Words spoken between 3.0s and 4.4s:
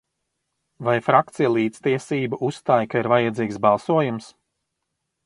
ir vajadzīgs balsojums?"